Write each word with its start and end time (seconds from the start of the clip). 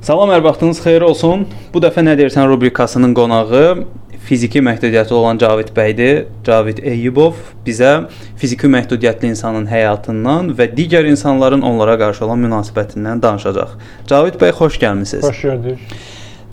Salam, 0.00 0.30
hər 0.32 0.40
vaxtınız 0.40 0.78
xeyir 0.80 1.04
olsun. 1.04 1.42
Bu 1.74 1.80
dəfə 1.84 2.00
nə 2.00 2.14
deyirsən 2.16 2.46
rubrikasının 2.48 3.12
qonağı 3.12 3.82
fiziki 4.24 4.62
məhdudiyyəti 4.64 5.12
olan 5.12 5.36
Cavid 5.36 5.74
bəydir. 5.76 6.22
Cavid 6.46 6.78
Eyyubov 6.88 7.36
bizə 7.66 8.06
fiziki 8.40 8.70
məhdudiyyətli 8.72 9.28
insanın 9.34 9.66
həyatından 9.68 10.54
və 10.56 10.70
digər 10.72 11.04
insanların 11.10 11.60
onlara 11.68 11.98
qarşı 12.00 12.24
olan 12.24 12.40
münasibətindən 12.46 13.20
danışacaq. 13.20 13.74
Cavid 14.08 14.40
bəy, 14.40 14.54
xoş 14.56 14.80
gəlmisiniz. 14.80 15.26
Xoş 15.26 15.42
gördük. 15.50 15.84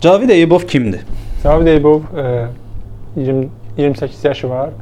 Cavid 0.04 0.36
Eyyubov 0.36 0.68
kimdir? 0.68 1.08
Cavid 1.42 1.72
Eyyubov 1.72 2.02
e, 2.20 2.46
20 3.16 3.48
28 3.78 4.24
yaşı 4.24 4.50
var. 4.50 4.76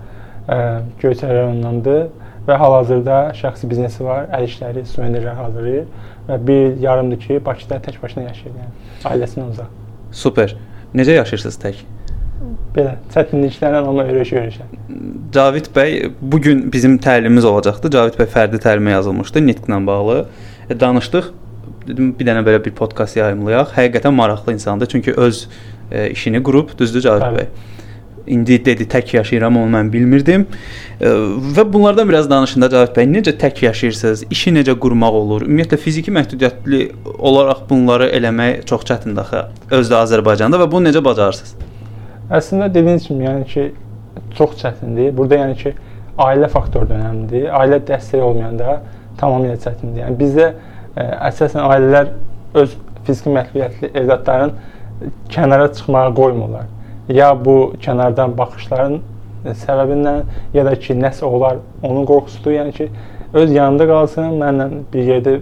E, 0.50 0.58
Göyçay 1.02 1.30
rayonundandır 1.30 2.08
və 2.50 2.58
hal-hazırda 2.58 3.22
şəxsi 3.38 3.70
biznesi 3.70 4.02
var. 4.04 4.26
Əl 4.34 4.50
işləri, 4.50 4.82
suvenirlər 4.90 5.38
hazırlayır 5.38 5.86
və 6.28 6.38
bir 6.46 6.62
il 6.70 6.82
yarımdır 6.82 7.20
ki, 7.20 7.40
Bakıda 7.46 7.80
tək 7.84 8.00
başına 8.02 8.28
yaşayır, 8.28 8.56
yəni 8.62 9.12
ailəsindən 9.12 9.52
uzaq. 9.54 9.70
Super. 10.12 10.56
Necə 10.94 11.16
yaşayırsınız 11.18 11.58
tək? 11.62 11.84
Belə 12.76 12.96
çətinliklərlə 13.14 13.80
amma 13.80 14.04
öyrəşə-öyrəşə. 14.10 14.66
Cavid 15.32 15.70
bəy 15.76 16.10
bu 16.20 16.40
gün 16.40 16.66
bizim 16.72 16.98
təlimimiz 17.02 17.46
olacaqdı. 17.48 17.90
Cavid 17.94 18.18
bəy 18.20 18.28
fərdi 18.32 18.60
təlimə 18.62 18.92
yazılmışdı 18.98 19.42
nitqlə 19.46 19.80
bağlı. 19.86 20.18
E, 20.68 20.80
danışdıq. 20.80 21.30
Dedim 21.86 22.10
bir 22.18 22.28
dənə 22.28 22.42
belə 22.46 22.60
bir 22.64 22.74
podkast 22.76 23.16
yayımlayaq. 23.16 23.72
Həqiqətən 23.76 24.14
maraqlı 24.14 24.52
insandır. 24.52 24.90
Çünki 24.92 25.14
öz 25.14 25.48
e, 25.90 26.10
işini 26.10 26.42
qurub, 26.42 26.76
düzdür 26.78 27.00
Cavid 27.00 27.22
Bəli. 27.22 27.46
İndi 28.26 28.64
dedi 28.64 28.84
tək 28.90 29.16
yaşayıram, 29.16 29.56
onu 29.56 29.70
mən 29.76 29.92
bilmirdim. 29.92 30.46
E, 31.00 31.12
və 31.56 31.64
bunlardan 31.72 32.08
biraz 32.08 32.30
danışın 32.30 32.66
da 32.66 32.70
Cavid 32.70 32.96
bəy, 32.96 33.06
necə 33.12 33.36
tək 33.38 33.62
yaşayırsınız? 33.64 34.24
İşi 34.30 34.52
necə 34.58 34.74
qurmaq 34.82 35.14
olur? 35.20 35.46
Ümumiyyətlə 35.46 35.78
fiziki 35.78 36.14
məhdudiyyətli 36.14 36.82
olaraq 37.18 37.64
bunları 37.70 38.10
eləmək 38.18 38.66
çox 38.66 38.86
çətindir 38.90 39.22
axı. 39.22 39.44
Özdə 39.78 40.00
Azərbaycanda 40.02 40.58
və 40.62 40.70
bunu 40.72 40.90
necə 40.90 41.04
bacarırsınız? 41.04 41.56
Əslində 42.34 42.70
dediyiniz 42.74 43.06
kimi, 43.06 43.24
yəni 43.28 43.46
ki, 43.52 43.66
çox 44.38 44.56
çətindir. 44.62 45.12
Burada 45.16 45.42
yəni 45.44 45.58
ki, 45.62 45.74
ailə 46.18 46.48
faktoru 46.50 46.88
da 46.90 46.98
önəmlidir. 46.98 47.50
Ailə 47.54 47.80
dəstəyi 47.86 48.24
olmayanda 48.26 48.80
tamamilə 49.20 49.58
çətindir. 49.62 50.02
Yəni 50.02 50.18
bizdə 50.20 50.48
ə, 50.52 51.06
əsasən 51.30 51.62
ailələr 51.62 52.14
öz 52.62 52.74
fiziki 53.06 53.34
məhdudiyyətli 53.36 53.92
övladların 54.00 54.56
kənara 55.30 55.68
çıxmağa 55.72 56.08
qoymurlar. 56.16 56.66
Ya 57.08 57.30
bu 57.44 57.74
kənardan 57.82 58.34
baxışların 58.38 59.00
səbəbindən, 59.46 60.24
ya 60.54 60.64
da 60.66 60.74
ki, 60.74 60.96
nəsə 60.98 61.24
olar, 61.24 61.60
onun 61.82 62.06
qorxusudur. 62.06 62.56
Yəni 62.56 62.72
ki, 62.74 62.88
öz 63.34 63.52
yanında 63.52 63.86
qalsın, 63.86 64.32
mənlə 64.40 64.68
bir 64.92 65.10
yerdə 65.12 65.36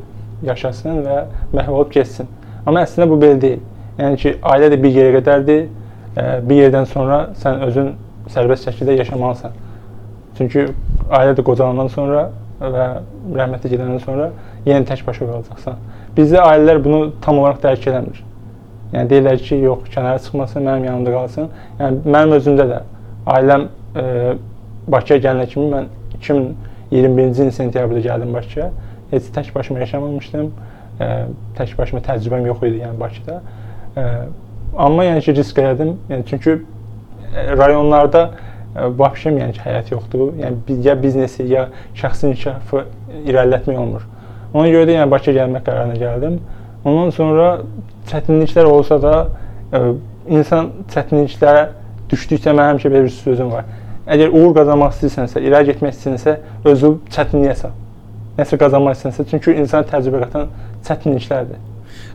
yaşasın 0.45 1.01
və 1.07 1.23
məhv 1.55 1.73
olub 1.73 1.93
getsin. 1.93 2.29
Amma 2.67 2.85
əslində 2.85 3.09
bu 3.09 3.19
belə 3.21 3.41
deyil. 3.41 3.63
Yəni 3.99 4.21
ki, 4.21 4.35
ailə 4.43 4.71
də 4.75 4.81
bir 4.83 4.97
yerə 4.99 5.15
qədərdir. 5.19 5.67
Bir 6.49 6.61
yerdən 6.67 6.87
sonra 6.91 7.21
sən 7.41 7.65
özün 7.67 7.95
sərbəst 8.35 8.69
şəkildə 8.69 8.99
yaşamalısan. 9.01 9.57
Çünki 10.39 10.67
ailə 11.11 11.35
də 11.39 11.45
qocalandan 11.47 11.89
sonra 11.95 12.29
və 12.61 12.87
rəhmətə 13.35 13.71
gedəndən 13.73 14.05
sonra 14.05 14.31
yenə 14.67 14.85
tək 14.89 15.05
başına 15.07 15.33
qalacaqsan. 15.33 15.81
Bizdə 16.17 16.45
ailələr 16.45 16.81
bunu 16.85 17.01
tam 17.25 17.41
olaraq 17.41 17.61
dərk 17.65 17.89
eləmir. 17.91 18.23
Yəni 18.95 19.11
deyirlər 19.11 19.41
ki, 19.43 19.57
yox, 19.59 19.89
kənara 19.91 20.21
çıxmasın, 20.23 20.63
mənim 20.63 20.85
yanımda 20.87 21.13
qalsın. 21.17 21.49
Yəni 21.81 22.13
mənim 22.15 22.35
özümdə 22.37 22.67
də 22.71 22.77
ailəm 23.35 23.65
e, 23.99 24.05
Bakıya 24.95 25.19
gələnə 25.25 25.47
kimi 25.51 25.67
mən 25.73 25.89
2021-ci 26.21 27.43
ilin 27.43 27.51
sentyabrında 27.59 28.05
gəldim 28.07 28.35
Bakıya. 28.35 28.71
Heç 29.11 29.33
tək 29.35 29.51
başıma 29.55 29.83
yaşamamışdım. 29.83 30.53
E, 31.01 31.11
tək 31.59 31.75
başıma 31.79 32.05
təcrübəm 32.07 32.47
yox 32.47 32.63
idi 32.63 32.83
yəni 32.85 33.01
Bakıda. 33.01 33.43
E, 33.97 34.07
amma 34.77 35.11
yəni 35.11 35.27
ki, 35.27 35.37
risk 35.41 35.59
elədim. 35.59 35.97
Yəni 36.13 36.27
çünki 36.31 36.51
e, 36.55 37.47
rayonlarda 37.59 38.25
e, 38.31 38.89
vəhşi 39.03 39.35
yəni 39.41 39.59
ki, 39.59 39.65
həyat 39.65 39.91
yoxdur. 39.91 40.37
Yəni 40.39 40.83
ya 40.87 40.95
biznesi, 41.03 41.49
ya 41.51 41.69
şəxsi 41.99 42.31
inkişafı 42.31 42.87
irəlilətmək 43.25 43.87
olmur. 43.87 44.07
Ona 44.55 44.69
görə 44.71 44.87
də 44.87 45.01
yəni 45.01 45.11
Bakıya 45.11 45.41
gəlmək 45.43 45.67
qərarına 45.67 45.99
gəldim. 45.99 46.39
Ondan 46.85 47.11
sonra 47.17 47.49
çətinliklər 48.11 48.69
olsa 48.69 48.99
da 49.03 49.15
ə, 49.73 49.81
insan 50.37 50.71
çətinliklərə 50.93 51.65
düşdükcə 52.11 52.53
mən 52.53 52.75
həmişə 52.75 52.93
belə 52.93 53.07
bir 53.07 53.15
sözüm 53.15 53.53
var. 53.53 53.69
Əgər 54.05 54.35
uğur 54.37 54.53
qazanmaq 54.59 54.93
istəyirsənsə, 54.93 55.41
irəli 55.41 55.73
getmək 55.73 55.95
istəyirsən, 55.97 56.43
özü 56.69 56.91
çətinliyə 57.15 57.55
sal. 57.57 57.73
Nəsə 58.37 58.59
qazanmaq 58.61 58.99
istəyirsən, 58.99 59.29
çünki 59.31 59.55
insan 59.63 59.87
təcrübə 59.89 60.27
qatan 60.27 60.51
çətinliklərdir. 60.85 61.63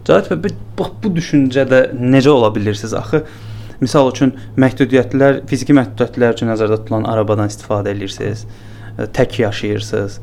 Cavit 0.06 0.44
bəy, 0.44 0.54
bax 0.78 0.92
bu 1.02 1.12
düşüncədə 1.16 1.82
necə 1.98 2.30
ola 2.30 2.52
bilirsiniz? 2.54 2.94
Axı 2.94 3.24
misal 3.82 4.12
üçün 4.12 4.36
məhdudiyyətlər, 4.60 5.42
fiziki 5.50 5.74
məhdudiyyətlər 5.78 6.38
üçün 6.38 6.52
nəzərdə 6.52 6.78
tutulan 6.84 7.08
arabadan 7.10 7.50
istifadə 7.50 7.96
edirsiniz, 7.96 8.46
ə, 8.98 9.10
tək 9.16 9.42
yaşayırsınız. 9.48 10.20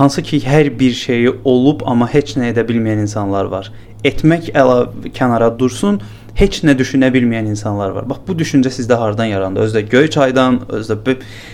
Hansı 0.00 0.22
ki, 0.22 0.38
hər 0.40 0.78
bir 0.80 0.92
şeyi 0.96 1.30
olub, 1.44 1.82
amma 1.84 2.06
heç 2.08 2.30
nə 2.40 2.54
edə 2.54 2.62
bilməyən 2.64 3.02
insanlar 3.02 3.50
var. 3.52 3.66
Etmək 4.08 4.46
əlavə 4.56 5.10
kənara 5.12 5.50
dursun, 5.60 5.98
heç 6.40 6.62
nə 6.64 6.72
düşünə 6.78 7.10
bilməyən 7.12 7.50
insanlar 7.52 7.92
var. 7.92 8.06
Bax 8.08 8.22
bu 8.24 8.38
düşüncə 8.38 8.72
sizdə 8.72 8.96
hardan 8.96 9.28
yarandı? 9.28 9.60
Özdə 9.66 9.82
Göyçaydan, 9.92 10.62
özdə 10.78 10.96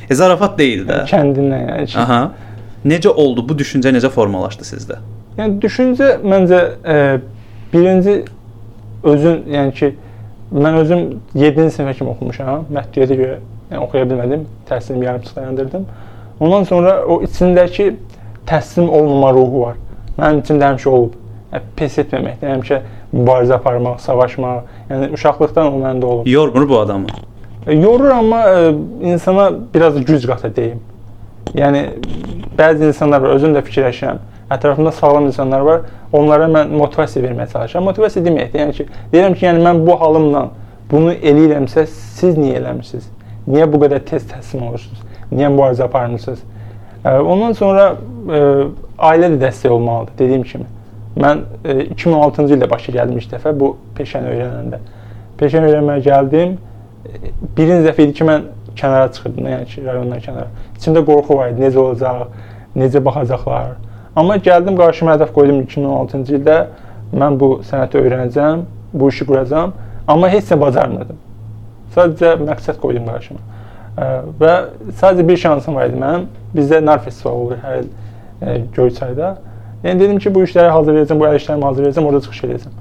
e, 0.06 0.14
zarafat 0.14 0.54
deyil 0.62 0.86
də. 0.86 1.00
Kəndindən 1.10 1.66
yəni. 1.72 1.90
ki, 1.90 1.98
Aha. 1.98 2.20
Necə 2.86 3.10
oldu 3.10 3.42
bu 3.48 3.58
düşüncə 3.58 3.90
necə 3.98 4.14
formalaşdı 4.14 4.70
sizdə? 4.70 5.02
Yəni 5.40 5.58
düşüncə 5.66 6.14
məncə 6.22 6.62
e, 6.86 6.98
birinci 7.74 8.18
özün, 9.02 9.42
yəni 9.58 9.74
ki, 9.80 9.94
mən 10.54 10.82
özüm 10.84 11.06
7-ci 11.34 11.80
sinifə 11.80 11.98
kimi 11.98 12.14
oxumuşam. 12.14 12.70
Məhdudiyyətə 12.70 13.22
görə 13.24 13.40
yəni 13.72 13.86
oxuya 13.88 14.06
bilmədim. 14.06 14.46
Təhsilimi 14.70 15.10
yarımçıq 15.10 15.36
dayandırdım. 15.36 15.94
Ondan 16.40 16.64
sonra 16.68 17.00
o 17.06 17.24
içindəki 17.26 17.96
təslim 18.46 18.88
olmama 18.88 19.32
ruhu 19.34 19.62
var. 19.66 19.78
Mənim 20.18 20.42
içimdə 20.42 20.70
həmişə 20.72 20.88
olub. 20.88 21.16
Yəni, 21.52 21.70
pes 21.78 21.98
etməməkdən, 22.02 22.56
həmişə 22.56 22.80
mübarizə 23.12 23.56
aparmaq, 23.56 24.00
savaşmaq. 24.04 24.74
Yəni 24.90 25.12
uşaqlıqdan 25.16 25.72
o 25.72 25.80
məndə 25.82 26.04
olub. 26.04 26.28
Yormur 26.30 26.68
bu 26.68 26.78
adamı. 26.78 27.06
E, 27.66 27.74
Yorur 27.74 28.10
amma 28.10 28.42
e, 28.50 28.74
insana 29.02 29.50
biraz 29.74 30.04
güc 30.04 30.26
qata 30.26 30.56
deyim. 30.56 30.80
Yəni 31.54 31.82
bəzi 32.58 32.86
insanlar 32.86 33.20
var, 33.20 33.34
özüm 33.36 33.54
də 33.56 33.62
fikirləşirəm. 33.66 34.18
Ətrafımda 34.50 34.92
sağlam 34.92 35.26
insanlar 35.26 35.60
var. 35.66 35.80
Onlara 36.12 36.46
mən 36.50 36.70
motivasiya 36.78 37.24
verməyə 37.24 37.50
çalışıram. 37.52 37.84
Motivasiya 37.90 38.24
deməkdir, 38.26 38.62
yəni 38.62 38.76
ki, 38.76 38.86
deyirəm 39.12 39.34
ki, 39.34 39.46
yəni 39.46 39.62
mən 39.66 39.82
bu 39.86 39.96
halımla 40.00 40.48
bunu 40.90 41.14
eləyirəmsə, 41.14 41.86
siz 41.86 42.38
niyə 42.38 42.60
eləmirsiniz? 42.60 43.08
Niyə 43.48 43.66
bu 43.72 43.80
qədər 43.82 44.04
tez 44.06 44.26
təslim 44.30 44.68
olursunuz? 44.68 45.02
Niyə 45.32 45.50
mübarizə 45.54 45.86
aparmırsınız? 45.86 46.44
E, 47.06 47.10
Ondan 47.18 47.52
sonra 47.52 47.86
e, 48.32 48.40
ailə 48.98 49.30
də 49.34 49.40
dəstək 49.46 49.70
olmalıdır, 49.70 50.18
dediyim 50.18 50.42
kimi. 50.42 50.66
Mən 51.16 51.42
e, 51.64 51.78
2006-cı 51.94 52.56
ildə 52.56 52.70
Bakıya 52.70 52.98
gəldim 53.00 53.20
ilk 53.20 53.30
dəfə 53.32 53.52
bu 53.60 53.76
peşəni 53.96 54.32
öyrənəndə. 54.32 54.80
Peşəni 55.40 55.70
öyrənməyə 55.70 56.04
gəldim. 56.06 56.56
E, 57.06 57.32
Birinci 57.56 57.88
dəfə 57.88 58.08
idi 58.08 58.18
ki, 58.18 58.26
mən 58.28 58.48
kənara 58.76 59.12
çıxırdım, 59.12 59.50
yəni 59.52 59.68
ki, 59.70 59.84
rayondan 59.86 60.22
kənara. 60.24 60.48
İçimdə 60.78 61.04
qorxu 61.06 61.38
var 61.38 61.52
idi, 61.54 61.64
necə 61.66 61.80
olacaq, 61.80 62.26
necə 62.76 63.04
baxacaqlar. 63.04 63.76
Amma 64.16 64.38
gəldim 64.40 64.76
qarşıma 64.80 65.16
hədəf 65.16 65.32
qoydum 65.36 65.62
2016-cı 65.64 66.38
ildə 66.40 66.58
mən 67.16 67.36
bu 67.40 67.50
sənəti 67.68 68.00
öyrənəcəm, 68.00 68.64
bu 68.96 69.08
işi 69.12 69.26
quracağam, 69.28 69.74
amma 70.08 70.30
heç 70.32 70.50
nə 70.52 70.58
bacarmırdım. 70.60 71.18
Sadəcə 71.96 72.34
məqsəd 72.42 72.80
qoydum 72.80 73.08
qarşıma. 73.08 73.40
Və 74.40 74.54
sadəcə 75.00 75.24
bir 75.28 75.36
şansım 75.40 75.76
var 75.76 75.88
idi 75.88 76.00
mənim. 76.00 76.26
Bizdə 76.56 76.80
nar 76.84 77.02
festivalı 77.04 77.44
olur 77.44 77.62
hər 77.62 77.78
il 77.82 77.88
ə, 78.40 78.56
Göyçayda. 78.76 79.36
Yəni 79.84 80.00
dedim 80.00 80.18
ki, 80.18 80.34
bu 80.34 80.42
işləri 80.46 80.72
hazırlayacağam, 80.72 81.20
bu 81.20 81.28
əl 81.28 81.38
işlərimi 81.40 81.66
hazırlayacağam, 81.68 82.06
orada 82.10 82.20
çıxış 82.24 82.42
edəcəm. 82.48 82.76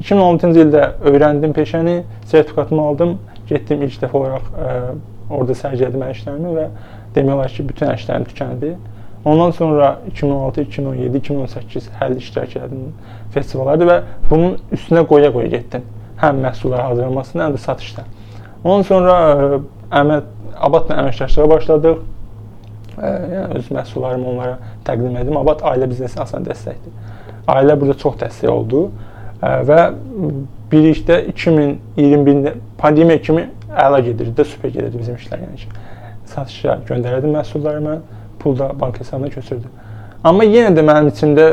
2016-cı 0.00 0.62
ildə 0.64 0.84
öyrəndim 1.10 1.52
peşəni, 1.56 1.96
sertifikatımı 2.30 2.82
aldım, 2.82 3.18
getdim 3.48 3.82
ilk 3.86 3.98
dəfə 4.02 4.16
olaraq 4.20 4.48
ə, 4.50 4.76
orada 5.30 5.56
sərgilədim 5.60 6.04
əl 6.06 6.14
işlərimi 6.16 6.54
və 6.56 6.66
demək 7.14 7.34
olar 7.36 7.54
ki, 7.54 7.66
bütün 7.68 7.90
əl 7.90 8.00
işlərim 8.00 8.26
tükəndi. 8.30 8.74
Ondan 9.24 9.50
sonra 9.50 9.98
2016, 10.08 10.62
2017, 10.62 11.18
2018 11.18 11.88
həll 12.00 12.16
iştirak 12.16 12.54
elədim 12.56 12.86
festivallarda 13.34 13.88
və 13.90 13.98
bunun 14.30 14.56
üstünə 14.72 15.04
qoya-qoya 15.08 15.50
getdim. 15.52 15.84
Həm 16.22 16.40
məhsullar 16.40 16.86
hazırlanmasında, 16.88 17.50
həm 17.50 17.56
də 17.58 17.60
satışda. 17.60 18.06
Ondan 18.64 18.86
sonra 18.88 19.18
ə, 19.20 19.60
əmək 20.00 20.36
Abadla 20.60 20.96
əməkdaşlığa 21.00 21.46
başladıq. 21.48 22.00
Yəni 23.00 23.58
öz 23.58 23.70
məhsullarımı 23.76 24.28
onlara 24.34 24.58
təqdim 24.84 25.16
etdim. 25.20 25.36
Abad 25.40 25.62
ailə 25.72 25.88
biznesinə 25.90 26.26
asan 26.26 26.44
dəstəkdir. 26.44 26.92
Ailə 27.48 27.78
burada 27.80 27.96
çox 27.98 28.18
dəstək 28.20 28.50
oldu 28.52 28.88
Ə, 29.40 29.50
və 29.64 29.78
birlikdə 30.68 31.16
2021-də 31.32 32.52
pandemiya 32.80 33.20
kimi 33.24 33.46
əla 33.70 34.02
gedirdi 34.04 34.34
də, 34.36 34.44
super 34.44 34.72
gedirdi 34.74 35.00
bizim 35.00 35.16
işlər 35.16 35.40
yəni 35.46 35.62
ki. 35.62 35.70
Satışa 36.28 36.76
göndərərdim 36.88 37.32
məhsullarımı, 37.38 37.94
pul 38.40 38.58
da 38.58 38.68
bank 38.80 39.00
hesabına 39.00 39.32
köçürdü. 39.32 39.70
Amma 40.24 40.44
yenə 40.44 40.74
də 40.76 40.84
mənim 40.84 41.08
içimdə 41.14 41.46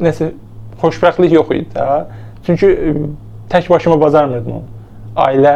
nəsə 0.00 0.30
xoşbəxtlik 0.80 1.36
yox 1.36 1.52
idi 1.58 1.68
də. 1.74 2.00
Çünki 2.46 2.72
tək 3.52 3.68
başıma 3.70 4.00
bacarmırdım 4.00 4.56
onu. 4.56 4.64
Ailə 5.20 5.54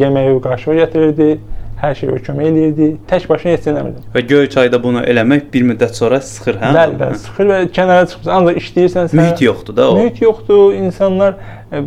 yeməyi 0.00 0.40
qarşıma 0.40 0.78
gətirirdi, 0.80 1.34
hər 1.80 1.96
şeyə 1.96 2.18
kömək 2.26 2.48
eləyirdi. 2.50 2.88
Tək 3.08 3.26
başına 3.30 3.52
heç 3.54 3.68
eləmirdim. 3.72 4.06
Və 4.14 4.22
Göyçayda 4.28 4.80
bunu 4.82 5.02
eləmək 5.08 5.46
bir 5.52 5.64
müddət 5.70 5.96
sonra 5.96 6.20
sıxır, 6.24 6.58
hə? 6.60 6.72
Bəli, 6.76 6.96
bəli, 7.00 7.20
sıxır 7.24 7.48
və 7.50 7.60
kənara 7.76 8.08
çıxırsan, 8.10 8.32
ancaq 8.36 8.60
işləyirsən 8.60 9.10
sən. 9.10 9.20
Mühit 9.20 9.42
yoxdur 9.46 9.76
da 9.78 9.88
o. 9.90 9.96
Mühit 9.98 10.20
yoxdur, 10.24 10.74
insanlar 10.76 11.38
ə, 11.72 11.82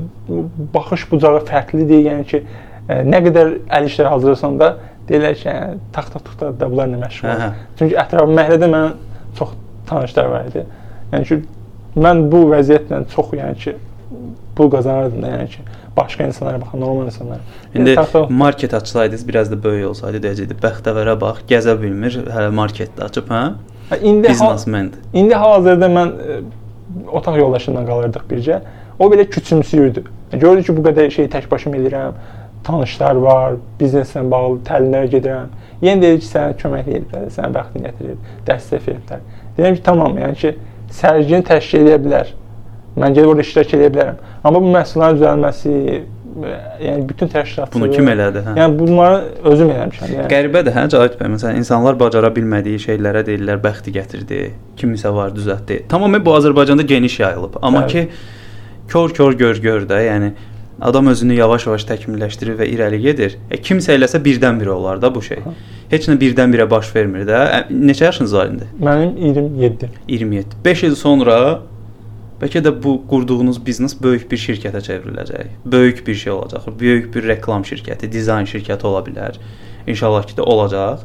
baxış 0.73 1.05
bucağı 1.11 1.43
fərqlidir. 1.49 2.01
Yəni 2.09 2.27
ki, 2.31 2.41
ə, 2.87 2.99
nə 3.05 3.21
qədər 3.27 3.53
əl 3.77 3.89
işləri 3.91 4.13
hazırlasan 4.15 4.59
da 4.61 4.71
deyirlər 5.09 5.37
ki, 5.39 5.49
hə, 5.49 5.73
taxta 5.95 6.21
tuxta 6.25 6.53
da 6.57 6.71
bunlarla 6.71 7.01
məşğul. 7.05 7.29
Hə, 7.29 7.37
hə. 7.43 7.67
Çünki 7.81 7.99
ətrafım 8.03 8.37
məhəllədə 8.39 8.71
mənim 8.73 9.35
çox 9.37 9.53
tanışlar 9.89 10.31
var 10.33 10.49
idi. 10.49 10.65
Yəni 11.13 11.29
ki, 11.29 11.41
mən 12.01 12.25
bu 12.33 12.47
vəziyyətlə 12.53 13.03
çox 13.13 13.35
yəni 13.37 13.59
ki, 13.61 13.77
pul 14.55 14.69
qazanırdım 14.71 15.21
da, 15.21 15.27
yəni 15.27 15.47
ki, 15.49 15.61
başqa 15.97 16.23
insanlara 16.23 16.61
baxan 16.61 16.81
normal 16.81 17.05
insanlara. 17.05 17.39
İndi 17.75 17.89
Yəni, 17.89 17.95
taxta- 17.95 18.25
market 18.29 18.73
açsaydınız, 18.73 19.27
biraz 19.27 19.51
da 19.51 19.63
böyük 19.63 19.87
olsaydı 19.89 20.17
deyəcəkdi, 20.27 20.57
bəxtəvərə 20.63 21.15
bax, 21.21 21.37
gəzə 21.49 21.75
bilmir, 21.81 22.19
hələ 22.35 22.49
marketdə 22.53 23.03
açıb, 23.09 23.27
hə? 23.33 23.43
Hə, 23.89 23.99
indi 24.01 24.27
ha- 24.27 24.33
Biznesmendir. 24.33 24.99
İndi 25.13 25.35
hal-hazırda 25.35 25.85
mən 25.97 26.13
ə, 26.13 26.39
otaq 27.11 27.37
yoldaşımla 27.37 27.85
qalırdıq 27.85 28.29
bircə. 28.29 28.59
O 28.99 29.05
belə 29.11 29.25
küçümsüyürdü. 29.29 30.03
Gördü 30.33 30.63
ki, 30.63 30.77
bu 30.77 30.81
qədər 30.89 31.09
şey 31.11 31.25
tək 31.25 31.49
başıma 31.51 31.77
edirəm. 31.77 32.13
Tanışlar 32.63 33.15
var, 33.15 33.55
bizneslə 33.79 34.21
bağlı 34.31 34.59
təlimlərə 34.67 35.07
gedirəm. 35.11 35.49
Yenə 35.81 36.01
dedi 36.01 36.19
ki, 36.21 36.27
sənə 36.29 36.53
kömək 36.61 36.85
edirlər, 36.87 37.25
sənə 37.35 37.49
bəxtini 37.57 37.83
gətirir, 37.89 38.15
dəstək 38.47 38.85
veriblər. 38.87 39.19
Deyirəm 39.57 39.75
ki, 39.75 39.83
tamam, 39.83 40.15
yəni 40.21 40.37
ki, 40.39 40.53
sərgini 41.01 41.43
təşkil 41.49 41.83
edə 41.89 41.97
bilər. 42.05 42.31
Mən 42.97 43.15
gedib 43.15 43.31
orada 43.31 43.41
iştirak 43.45 43.73
edə 43.77 43.89
bilərəm. 43.93 44.19
Amma 44.43 44.61
bu 44.61 44.69
məhsulların 44.75 45.17
düzəlməsi, 45.17 45.73
ə, 46.43 46.57
yəni 46.83 47.07
bütün 47.09 47.31
təşkilatçılığı 47.33 47.81
Bunu 47.81 47.95
kim 47.95 48.11
elədi, 48.13 48.43
hə? 48.45 48.53
Yəni 48.59 48.77
bunları 48.79 49.19
özüm 49.49 49.73
eləmişəm. 49.73 50.13
Yəni 50.17 50.29
Qəribədir, 50.29 50.75
hə, 50.77 50.85
Cahit 50.93 51.17
bəy. 51.17 51.31
Məsələn, 51.33 51.57
insanlar 51.63 51.97
bacara 51.99 52.29
bilmədiyi 52.35 52.83
şeylərə 52.85 53.25
deyirlər, 53.25 53.61
bəxti 53.65 53.95
gətirdi, 53.97 54.41
kimisə 54.77 55.13
var 55.15 55.33
düzəltdi. 55.33 55.81
Tamamilə 55.89 56.21
bu 56.25 56.37
Azərbaycanda 56.37 56.85
geniş 56.93 57.19
yayılıb. 57.23 57.57
Amma 57.61 57.87
Bəli. 57.87 57.91
ki 57.91 58.91
kör-kör 58.93 59.39
gör-gör 59.41 59.89
də, 59.89 60.03
yəni 60.11 60.33
adam 60.81 61.07
özünü 61.07 61.37
yavaş-yavaş 61.37 61.85
təkmilləşdirir 61.89 62.57
və 62.61 62.69
irəli 62.75 63.01
gedir. 63.01 63.37
E, 63.49 63.57
kimsə 63.61 63.93
eləsə 63.97 64.21
birdən-birə 64.23 64.73
olar 64.73 65.01
da 65.01 65.09
bu 65.13 65.21
şey. 65.21 65.43
Heç 65.91 66.09
nə 66.09 66.17
birdən-birə 66.19 66.69
baş 66.69 66.89
vermir 66.95 67.27
də. 67.29 67.43
E, 67.57 67.59
neçə 67.73 68.09
yaşınız 68.09 68.33
var 68.35 68.49
indi? 68.53 68.69
mənim 68.81 69.13
27. 69.17 69.89
27. 70.07 70.57
5 70.65 70.83
il 70.83 70.95
sonra 70.95 71.37
bəlkə 72.43 72.61
də 72.65 72.71
bu 72.83 72.97
qurduğunuz 73.09 73.57
biznes 73.65 73.95
böyük 74.03 74.27
bir 74.31 74.37
şirkətə 74.37 74.81
çevriləcək. 74.83 75.51
Böyük 75.65 76.05
bir 76.07 76.15
şey 76.15 76.31
olacaq. 76.35 76.67
Böyük 76.79 77.13
bir 77.15 77.27
reklam 77.27 77.63
şirkəti, 77.63 78.11
dizayn 78.11 78.45
şirkəti 78.45 78.85
ola 78.85 78.99
bilər. 79.07 79.39
İnşallah 79.87 80.23
ki 80.27 80.35
də 80.37 80.41
olacaq. 80.41 80.99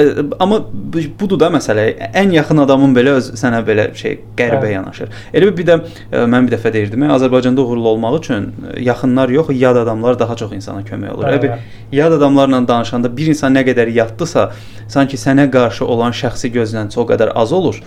E, 0.00 0.04
Amma 0.40 0.58
bu- 0.72 1.02
budur 1.20 1.40
da 1.40 1.48
məsələ. 1.52 1.84
Ən 2.16 2.30
yaxın 2.32 2.58
adamın 2.62 2.94
belə 2.96 3.16
öz 3.18 3.30
sənə 3.36 3.60
belə 3.66 3.88
şey 3.94 4.18
qəribə 4.36 4.62
Bəli. 4.62 4.72
yanaşır. 4.72 5.08
Elə 5.34 5.50
bir- 5.56 5.66
də 5.66 5.80
e, 6.12 6.16
mən 6.24 6.46
bir 6.46 6.56
dəfə 6.56 6.72
deyirdim, 6.72 7.02
Azərbaycanda 7.16 7.60
uğurlu 7.60 7.88
olmaq 7.88 8.18
üçün 8.20 8.46
e, 8.76 8.82
yaxınlar 8.82 9.28
yox, 9.28 9.48
yad 9.50 9.76
adamlar 9.76 10.18
daha 10.18 10.36
çox 10.36 10.52
insana 10.52 10.80
kömək 10.82 11.12
olur. 11.14 11.24
Bəli, 11.24 11.42
bir 11.42 11.96
yad 11.98 12.12
adamlarla 12.12 12.68
danışanda 12.68 13.16
bir 13.16 13.26
insan 13.26 13.54
nə 13.54 13.64
qədər 13.66 13.88
yaddısa, 13.92 14.50
sanki 14.88 15.16
sənə 15.16 15.50
qarşı 15.50 15.84
olan 15.84 16.12
şəxsi 16.12 16.52
gözlənti 16.52 16.96
o 17.00 17.04
qədər 17.04 17.32
az 17.34 17.52
olur. 17.52 17.76
E, 17.76 17.82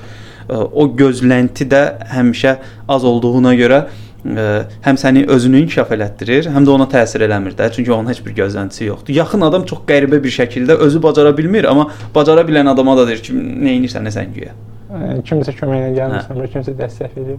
O 0.50 0.88
gözlənti 0.98 1.68
də 1.72 1.84
həmişə 2.14 2.58
az 2.92 3.06
olduğuna 3.08 3.54
görə 3.60 3.80
ə, 4.24 4.46
həm 4.86 5.00
səni 5.00 5.26
özünü 5.32 5.64
inkişaf 5.64 5.92
elətdirir, 5.96 6.50
həm 6.54 6.68
də 6.68 6.74
ona 6.74 6.88
təsir 6.92 7.24
eləmir 7.28 7.56
də, 7.58 7.70
çünki 7.76 7.92
onun 7.92 8.12
heç 8.12 8.24
bir 8.26 8.36
gözləntisi 8.38 8.88
yoxdur. 8.88 9.16
Yaxın 9.16 9.48
adam 9.50 9.66
çox 9.70 9.84
qəribə 9.90 10.22
bir 10.24 10.34
şəkildə 10.36 10.78
özü 10.88 11.04
bacara 11.04 11.36
bilmir, 11.38 11.68
amma 11.70 11.90
bacara 12.16 12.46
bilən 12.48 12.70
adama 12.72 12.98
da 12.98 13.08
deyir 13.10 13.24
ki, 13.26 13.36
nə 13.36 13.78
edirsən, 13.78 14.08
nə 14.08 14.14
sən 14.16 14.34
güya. 14.36 14.56
Yəni, 14.94 15.22
kimsə 15.28 15.56
köməyinə 15.58 15.94
gəlmirsən, 15.98 16.42
hə. 16.42 16.50
kimsə 16.56 16.76
dəstək 16.80 17.16
verir. 17.18 17.38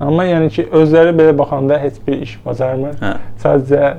Amma 0.00 0.24
yəni 0.28 0.48
ki, 0.54 0.66
özləri 0.76 1.12
belə 1.16 1.36
baxanda 1.38 1.78
heç 1.80 2.00
bir 2.06 2.22
iş 2.26 2.38
bacarmır. 2.44 2.96
Hə. 3.00 3.12
Sadəcə 3.42 3.94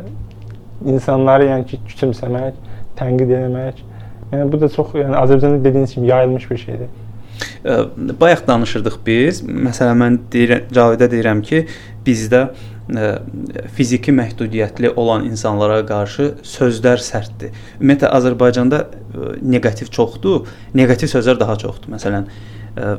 insanları 0.92 1.50
yəni 1.50 1.68
ki, 1.70 1.82
küçümsəmək, 1.90 2.60
tənqid 2.98 3.34
etmək. 3.38 3.82
Yəni 4.32 4.52
bu 4.52 4.60
da 4.62 4.70
çox 4.72 4.94
yəni 4.96 5.18
Azərbaycanda 5.18 5.64
dediyiniz 5.64 5.94
kimi 5.94 6.08
yayılmış 6.08 6.52
bir 6.52 6.58
şeydir. 6.58 6.92
Bayaq 7.64 8.48
danışırdıq 8.48 9.00
biz. 9.06 9.42
Məsələn 9.46 10.00
mən 10.02 10.20
deyirəm, 10.34 10.68
Cavidə 10.74 11.08
deyirəm 11.12 11.44
ki, 11.46 11.64
bizdə 12.06 12.42
ə, 12.50 13.12
fiziki 13.78 14.14
məhdudiyyətli 14.18 14.94
olan 14.98 15.28
insanlara 15.30 15.82
qarşı 15.86 16.32
sözlər 16.48 17.02
sərtdir. 17.06 17.54
Ümumiyyətlə 17.80 18.12
Azərbaycanda 18.18 18.84
ə, 18.88 19.34
neqativ 19.46 19.92
çoxdur, 19.94 20.50
neqativ 20.78 21.12
sözlər 21.14 21.40
daha 21.42 21.58
çoxdur. 21.62 21.94
Məsələn, 21.94 22.30
ə, 22.78 22.96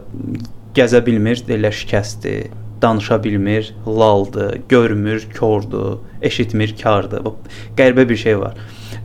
gəzə 0.78 1.02
bilmir, 1.06 1.42
deyirlər 1.48 1.74
şikəstdir, 1.82 2.52
danışa 2.82 3.18
bilmir, 3.24 3.74
laldır, 3.86 4.60
görmür, 4.68 5.26
kordur, 5.38 5.98
eşitmir, 6.22 6.76
kardır. 6.82 7.24
Bu 7.24 7.36
qəribə 7.78 8.08
bir 8.08 8.16
şey 8.16 8.38
var. 8.40 8.56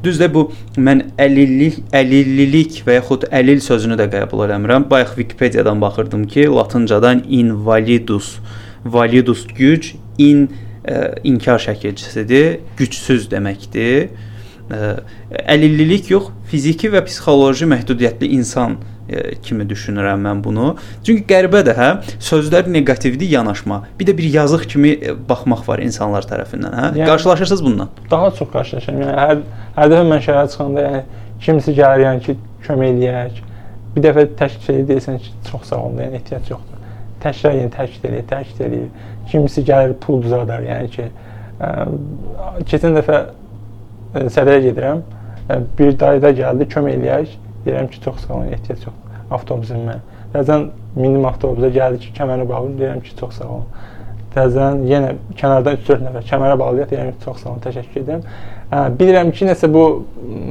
Düzdür 0.03 0.29
bu 0.33 0.43
mən 0.77 1.01
əlillik, 1.17 1.79
əlillilik 1.95 2.81
və 2.85 2.99
yaxud 2.99 3.25
əlil 3.33 3.61
sözünü 3.65 3.97
də 3.97 4.05
qəbul 4.13 4.45
eləmirəm. 4.45 4.85
Bayaq 4.89 5.15
Wikipediyadan 5.17 5.81
baxırdım 5.81 6.27
ki, 6.29 6.47
latıncadan 6.53 7.23
invalidus, 7.27 8.37
validus 8.85 9.47
güc, 9.57 9.95
in 10.17 10.47
ə, 10.85 11.17
inkar 11.23 11.61
şəkilçisidir, 11.63 12.59
gücsüz 12.77 13.25
deməkdir. 13.31 14.11
Ə, 14.69 14.93
əlillilik 15.55 16.11
yox, 16.13 16.29
fiziki 16.51 16.91
və 16.93 17.01
psixoloji 17.07 17.65
məhdudiyyətli 17.73 18.31
insan 18.37 18.77
ə, 19.09 19.35
kimi 19.43 19.65
düşünürəm 19.69 20.21
mən 20.27 20.43
bunu. 20.43 20.75
Çünki 21.03 21.23
qəribədir, 21.29 21.77
hə? 21.79 21.89
Sözlər 22.23 22.69
neqativdir 22.71 23.29
yanaşma. 23.37 23.81
Bir 23.99 24.09
də 24.11 24.17
bir 24.17 24.29
yazıq 24.33 24.67
kimi 24.73 24.93
ə, 24.99 25.15
baxmaq 25.29 25.65
var 25.67 25.79
insanlar 25.83 26.27
tərəfindən, 26.29 26.75
hə? 26.77 26.87
Yəni- 26.99 27.09
Qarşılaşırsınız 27.11 27.63
bununla. 27.65 27.87
Daha 28.11 28.31
çox 28.31 28.51
qarşılaşıram. 28.53 29.01
Yəni 29.01 29.17
hər 29.23 29.43
hər 29.77 29.91
dəfə 29.93 30.07
mən 30.13 30.23
şəhərə 30.27 30.47
çıxanda 30.53 30.87
yəni 30.87 31.03
kimsə 31.45 31.75
gəlir 31.77 32.05
yəni 32.07 32.25
ki, 32.25 32.37
kömək 32.67 32.93
eləyək. 32.95 33.43
Bir 33.95 34.03
dəfə 34.03 34.27
təşkil 34.37 34.73
edir 34.73 34.87
deyirsən 34.95 35.17
ki, 35.23 35.31
çox 35.51 35.63
sağ 35.71 35.77
olun, 35.87 36.01
yəni 36.03 36.19
ehtiyac 36.21 36.49
yoxdur. 36.51 36.81
Təkrar 37.23 37.55
yenə 37.57 37.71
təşkil 37.73 38.09
eləyir, 38.11 38.25
təşkil 38.29 38.65
eləyir. 38.67 38.89
Kimisi 39.31 39.63
gəlir 39.65 39.93
pul 40.03 40.19
uzadar, 40.21 40.61
yəni 40.67 40.89
ki, 40.93 41.07
ə, 41.57 41.71
keçən 42.69 42.93
dəfə 42.97 43.17
ə, 43.17 44.27
sədrə 44.33 44.59
gedirəm. 44.67 45.01
Ə, 45.49 45.57
bir 45.79 45.95
dayıda 45.99 46.31
gəldi, 46.37 46.67
kömək 46.73 46.97
eləyək. 46.99 47.33
Deyirəm 47.67 47.91
ki, 47.91 48.01
çox 48.01 48.23
sağ 48.23 48.33
olun, 48.33 48.51
ehtiyac 48.55 48.87
yoxdur. 48.87 49.15
Avtobusun 49.35 49.85
mən. 49.89 50.03
Bəzən 50.33 50.67
mindim 50.95 51.25
avtobusa 51.27 51.69
gəldi 51.75 51.99
ki, 52.05 52.11
kəməri 52.17 52.47
bağlayın, 52.49 52.77
deyirəm 52.79 53.01
ki, 53.03 53.15
çox 53.19 53.41
sağ 53.41 53.47
olun. 53.57 53.65
Bəzən 54.35 54.83
yenə 54.87 55.15
kənardan 55.39 55.79
3-4 55.81 56.05
nəfər 56.05 56.27
kəmərə 56.29 56.59
bağlayır, 56.61 56.89
deyirəm 56.91 57.11
ki, 57.15 57.23
çox 57.25 57.41
sağ 57.43 57.49
olun, 57.51 57.63
təşəkkür 57.65 58.03
edirəm. 58.03 58.23
Hə, 58.71 58.83
bilirəm 58.99 59.33
ki, 59.35 59.49
nəsə 59.49 59.69
bu 59.73 59.83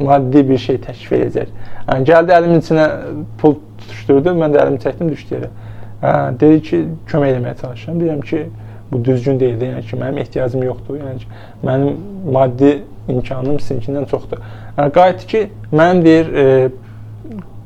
maddi 0.04 0.42
bir 0.48 0.60
şey 0.60 0.80
təklif 0.84 1.16
edəcək. 1.20 1.54
Hə, 1.88 1.98
gəldi 2.10 2.36
əlimin 2.36 2.64
içinə 2.64 2.86
pul 3.40 3.58
tutuşdurdu, 3.82 4.36
mən 4.40 4.56
də 4.56 4.62
əlimi 4.64 4.80
çəkdim, 4.84 5.12
düşdü 5.12 5.36
yerə. 5.38 5.50
Hə, 6.02 6.14
dedi 6.40 6.62
ki, 6.68 6.80
kömək 7.12 7.36
etməyə 7.36 7.60
çalışıram. 7.60 8.00
Deyirəm 8.02 8.24
ki, 8.30 8.42
bu 8.92 9.04
düzgün 9.04 9.40
deyil, 9.40 9.62
yəni 9.68 9.84
ki, 9.86 10.00
mənim 10.00 10.20
ehtiyacım 10.24 10.64
yoxdur. 10.66 10.98
Yəni 11.02 11.22
ki, 11.22 11.30
mənim 11.68 12.00
maddi 12.34 12.72
imkanım 13.12 13.60
sizinkindən 13.62 14.08
çoxdur. 14.10 14.42
Hə, 14.78 14.90
qayıtdı 14.96 15.30
ki, 15.32 15.44
mənim 15.72 16.04
deyir, 16.04 16.32
e, 16.32 16.46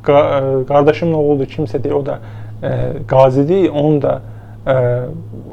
qa 0.02 0.20
e, 0.38 0.66
qardaşımın 0.68 1.14
oğludur, 1.14 1.50
kimsə 1.50 1.82
deyir, 1.82 1.94
o 1.94 2.06
da 2.06 2.18
e, 2.62 2.70
qazidir, 3.08 3.68
onun 3.68 4.02
da 4.02 4.20
e, 4.66 4.74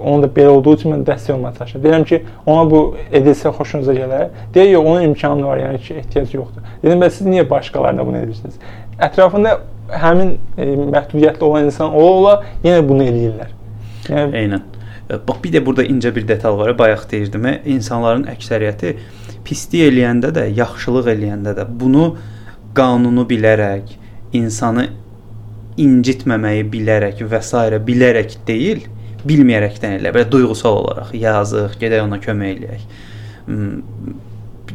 onun 0.03 0.23
da 0.23 0.27
belə 0.27 0.47
olduğu 0.47 0.75
üçün 0.77 0.93
mən 0.93 1.03
dəstək 1.07 1.33
olmağa 1.33 1.53
çalışıram. 1.57 1.83
Deyirəm 1.85 2.05
ki, 2.05 2.21
ona 2.45 2.69
bu 2.71 2.81
edilsə 3.11 3.51
xoşunuza 3.57 3.95
gələr. 3.97 4.27
Deyir, 4.53 4.71
yox, 4.71 4.85
onun 4.85 5.01
imkanı 5.01 5.45
var, 5.47 5.57
yəni 5.63 5.81
ki, 5.81 5.99
ehtiyac 6.03 6.33
yoxdur. 6.35 6.71
Dedim, 6.83 7.01
bəs 7.01 7.19
siz 7.19 7.27
niyə 7.27 7.49
başqalarına 7.49 8.05
bunu 8.07 8.23
edirsiniz? 8.23 8.57
Ətrafında 9.09 9.59
həmin 9.91 10.33
e, 10.57 10.71
məhdudiyyətli 10.95 11.43
olan 11.43 11.69
insan 11.71 11.93
ola-ola 11.93 12.41
yenə 12.63 12.81
bunu 12.87 13.07
eləyirlər. 13.07 13.53
Yəni 14.09 14.41
Eynən. 14.43 14.65
Bax 15.27 15.37
bir 15.43 15.53
də 15.53 15.61
burada 15.65 15.85
incə 15.87 16.11
bir 16.15 16.25
detal 16.27 16.57
var. 16.59 16.73
Bayaq 16.77 17.05
deyirdim, 17.11 17.45
insanların 17.65 18.25
əksəriyyəti 18.33 18.97
pislik 19.47 19.87
eləyəndə 19.87 20.33
də, 20.35 20.49
yaxşılıq 20.57 21.07
eləyəndə 21.13 21.53
də 21.55 21.63
bunu 21.79 22.09
qanunu 22.75 23.23
bilərək, 23.29 23.95
insanı 24.37 24.89
incitməməyi 25.77 26.65
bilərək 26.73 27.25
və 27.29 27.41
s. 27.43 27.65
bilərək 27.89 28.39
deyil, 28.47 28.85
bilməyərəkdən 29.27 29.97
elə 29.99 30.13
belə 30.15 30.29
duyğusal 30.31 30.79
olaraq 30.83 31.13
yazıq, 31.17 31.77
gedək 31.81 32.05
ona 32.05 32.21
kömək 32.23 32.55
eləyək. 32.55 32.87
Hmm, 33.47 34.15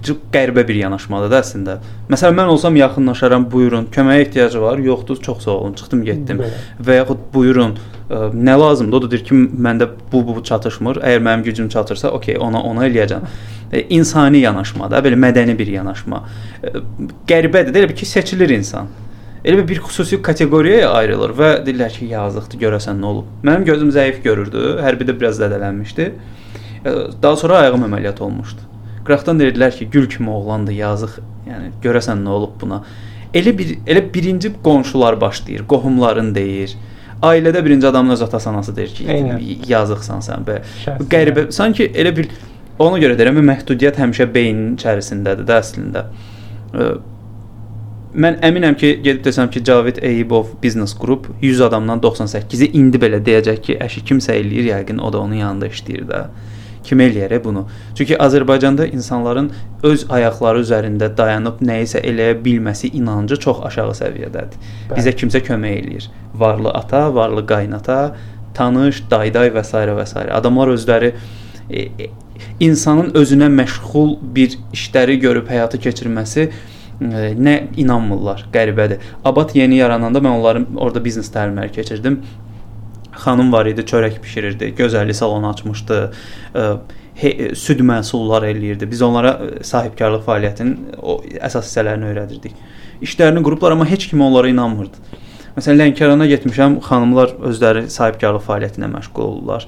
Çox 0.02 0.18
qəribə 0.34 0.64
bir 0.66 0.74
yanaşmadır 0.80 1.30
da 1.30 1.40
əslində. 1.42 1.74
Məsələn 2.10 2.34
mən 2.34 2.48
olsam 2.50 2.74
yaxınlaşaram, 2.78 3.44
buyurun, 3.52 3.84
köməyə 3.92 4.24
ehtiyacı 4.24 4.62
var, 4.62 4.80
yoxdur, 4.82 5.20
çox 5.22 5.44
sağ 5.44 5.50
olun, 5.50 5.76
çıxdım, 5.78 6.00
getdim. 6.08 6.40
Belə. 6.40 6.62
Və 6.88 6.96
yaxud 6.96 7.20
buyurun, 7.34 7.76
ə, 7.76 8.08
ə, 8.08 8.22
nə 8.34 8.56
lazımdır? 8.58 8.96
O 8.98 9.02
da 9.04 9.10
deyir 9.12 9.22
ki, 9.28 9.38
məndə 9.66 9.90
bu 10.12 10.24
bu 10.26 10.42
çatışmır. 10.48 11.02
Əgər 11.06 11.22
mənim 11.28 11.44
gücüm 11.46 11.68
çatırsa, 11.70 12.10
okey, 12.18 12.40
ona 12.42 12.64
ona 12.66 12.88
eləyəcəm. 12.88 13.28
E, 13.70 13.84
insani 13.98 14.42
yanaşma 14.42 14.90
da, 14.90 15.04
belə 15.04 15.20
mədəni 15.28 15.54
bir 15.60 15.70
yanaşma. 15.76 16.24
E, 16.64 16.74
qəribədir, 17.28 17.76
elə 17.76 17.92
bir 17.92 17.96
ki, 18.02 18.08
seçilir 18.16 18.56
insan. 18.58 18.90
Elə 19.44 19.68
bir 19.68 19.80
xüsusi 19.82 20.20
kateqoriyaya 20.22 20.90
ayrılır 20.94 21.32
və 21.34 21.48
deyirlər 21.66 21.90
ki, 21.96 22.06
yazıqdır, 22.12 22.60
görəsən 22.60 23.00
nə 23.02 23.08
olub. 23.08 23.30
Mənim 23.42 23.64
gözüm 23.66 23.90
zəif 23.90 24.20
görürdü, 24.22 24.76
hərbidə 24.84 25.16
biraz 25.18 25.40
zədələnmişdi. 25.40 26.06
E, 26.86 26.92
daha 27.22 27.36
sonra 27.40 27.58
ayağım 27.64 27.88
əməliyyat 27.88 28.22
olmuşdu. 28.22 28.68
Qıraqdan 29.02 29.42
dedilər 29.42 29.74
ki, 29.74 29.88
gül 29.90 30.06
kimi 30.10 30.30
oğlandı, 30.30 30.76
yazıq. 30.78 31.18
Yəni 31.48 31.72
görəsən 31.82 32.22
nə 32.22 32.36
olub 32.38 32.54
buna. 32.60 32.84
Elə 33.34 33.56
bir 33.58 33.74
elə 33.90 34.06
birinci 34.14 34.52
qonşular 34.62 35.18
başlayır, 35.20 35.66
qohumların 35.66 36.34
deyir. 36.34 36.76
Ailədə 37.22 37.64
birinci 37.64 37.86
adamın 37.86 38.14
öz 38.14 38.22
atası 38.22 38.50
anası 38.50 38.76
deyir 38.76 38.94
ki, 38.94 39.04
Eynən. 39.10 39.42
yazıqsan 39.68 40.22
sən 40.22 40.46
bə. 40.46 40.60
Şəxsən. 40.84 41.08
Qəribə, 41.10 41.50
sanki 41.50 41.90
elə 41.90 42.14
bir 42.16 42.30
ona 42.78 42.98
görə 43.02 43.18
deyirəm, 43.18 43.42
məhdudiyyət 43.50 43.98
həmişə 43.98 44.30
beynin 44.34 44.76
içərisindədir 44.76 45.48
də 45.50 45.58
əslində. 45.64 46.06
Mən 48.12 48.42
əminəm 48.44 48.74
ki, 48.76 48.88
gedib 49.00 49.22
desəm 49.24 49.48
ki, 49.48 49.62
Cavid 49.64 49.96
Eyübov 50.04 50.50
Business 50.62 50.92
Group 50.98 51.30
100 51.40 51.60
adamdan 51.64 52.00
98-i 52.04 52.66
indi 52.76 52.98
belə 53.00 53.22
deyəcək 53.24 53.60
ki, 53.64 53.76
əşi 53.80 54.02
kimsə 54.10 54.34
eləyir, 54.36 54.66
yəqin 54.68 54.98
o 55.00 55.08
da 55.12 55.22
onun 55.22 55.38
yanında 55.40 55.70
işləyir 55.72 56.04
də. 56.10 56.26
Kim 56.84 57.00
eləyər 57.00 57.38
bunu? 57.44 57.62
Çünki 57.96 58.18
Azərbaycanda 58.20 58.84
insanların 58.92 59.48
öz 59.88 60.04
ayaqları 60.10 60.60
üzərində 60.64 61.08
dayanıb 61.16 61.62
nəyisə 61.64 62.02
eləyə 62.04 62.34
bilməsi 62.44 62.90
inancı 62.98 63.38
çox 63.46 63.62
aşağı 63.70 63.94
səviyyədədir. 64.02 64.68
Bizə 64.92 65.14
kimsə 65.16 65.40
kömək 65.46 65.78
eləyir. 65.78 66.10
Varlı 66.34 66.74
ata, 66.82 67.06
varlı 67.14 67.46
qaynata, 67.46 68.00
tanış, 68.54 69.04
dayday 69.10 69.54
və 69.54 69.64
s. 69.64 69.86
və 70.00 70.06
s. 70.06 70.26
Adamlar 70.40 70.74
özləri 70.74 71.14
e, 71.70 71.86
e, 71.86 72.10
insanın 72.60 73.14
özünə 73.16 73.48
məşğul 73.56 74.18
bir 74.36 74.58
işləri 74.74 75.16
görüb 75.22 75.48
həyata 75.48 75.80
keçirməsi 75.80 76.50
nə 77.00 77.54
inanmırlar. 77.76 78.46
Qəribədir. 78.54 79.02
Abad 79.24 79.54
yeni 79.56 79.80
yarananda 79.80 80.22
mən 80.22 80.38
onların 80.38 80.66
orada 80.76 81.04
biznes 81.04 81.30
təlimləri 81.34 81.72
keçirdim. 81.72 82.20
Xanım 83.22 83.52
var 83.52 83.68
idi, 83.68 83.84
çörək 83.86 84.22
bişirirdi, 84.22 84.72
gözəllik 84.78 85.14
salonu 85.14 85.50
açmışdı. 85.50 85.98
Ə, 86.54 86.66
he, 87.20 87.32
süd 87.58 87.82
məhsulları 87.84 88.52
eləyirdi. 88.54 88.88
Biz 88.90 89.02
onlara 89.02 89.34
ə, 89.34 89.50
sahibkarlıq 89.68 90.24
fəaliyyətinin 90.28 91.00
o 91.02 91.18
əsas 91.40 91.68
hissələrini 91.68 92.08
öyrədirdik. 92.12 92.54
İşlərini 93.02 93.42
qruplar 93.44 93.76
amma 93.76 93.88
heç 93.88 94.08
kim 94.08 94.22
onlara 94.24 94.48
inanmırdı. 94.48 95.20
Məsələn, 95.56 95.82
Lənkərana 95.82 96.24
getmişəm, 96.30 96.78
xanımlar 96.86 97.34
özləri 97.50 97.84
sahibkarlıq 97.92 98.46
fəaliyyətinə 98.46 98.88
məşğul 98.94 99.26
olurlar. 99.26 99.66